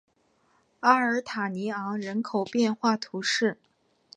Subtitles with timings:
[0.79, 3.59] 阿尔塔尼昂人口变化图示